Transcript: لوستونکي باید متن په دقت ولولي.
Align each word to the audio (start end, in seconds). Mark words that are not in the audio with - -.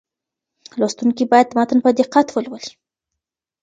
لوستونکي 0.79 1.23
باید 1.31 1.53
متن 1.57 1.77
په 1.83 1.89
دقت 1.99 2.27
ولولي. 2.31 2.73